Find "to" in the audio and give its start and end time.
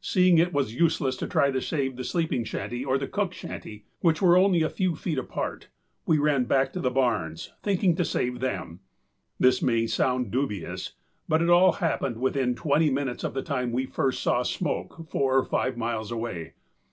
1.16-1.26, 1.50-1.60, 6.74-6.80, 7.96-8.04